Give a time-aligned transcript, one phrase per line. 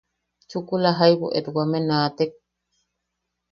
[0.49, 2.31] Chukula jaibu etwame naatek.